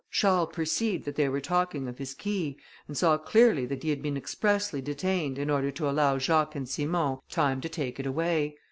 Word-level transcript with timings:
Charles 0.09 0.49
perceived 0.51 1.05
that 1.05 1.13
they 1.15 1.29
were 1.29 1.39
talking 1.39 1.87
of 1.87 1.99
his 1.99 2.15
key, 2.15 2.57
and 2.87 2.97
saw 2.97 3.19
clearly 3.19 3.67
that 3.67 3.83
he 3.83 3.91
had 3.91 4.01
been 4.01 4.17
expressly 4.17 4.81
detained, 4.81 5.37
in 5.37 5.47
order 5.51 5.69
to 5.69 5.87
allow 5.87 6.17
Jacques 6.17 6.55
and 6.55 6.67
Simon 6.67 7.19
time 7.29 7.61
to 7.61 7.69
take 7.69 7.99
it 7.99 8.07
away. 8.07 8.55